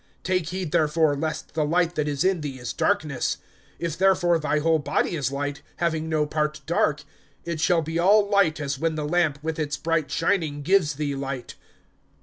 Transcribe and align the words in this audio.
(35)Take 0.23 0.47
heed 0.49 0.71
therefore, 0.71 1.15
lest 1.15 1.53
the 1.53 1.63
light 1.63 1.93
that 1.93 2.07
is 2.07 2.23
in 2.23 2.41
thee 2.41 2.57
is 2.57 2.73
darkness[11:35]. 2.73 3.37
(36)If 3.81 3.97
therefore 3.99 4.39
thy 4.39 4.57
whole 4.57 4.79
body 4.79 5.15
is 5.15 5.31
light, 5.31 5.61
having 5.75 6.09
no 6.09 6.25
part 6.25 6.59
dark, 6.65 7.03
it 7.45 7.61
shall 7.61 7.83
be 7.83 7.99
all 7.99 8.27
light 8.27 8.59
as 8.59 8.79
when 8.79 8.95
the 8.95 9.07
lamp, 9.07 9.37
with 9.43 9.59
its 9.59 9.77
bright 9.77 10.09
shining, 10.09 10.63
gives 10.63 10.95
thee 10.95 11.13
light. 11.13 11.53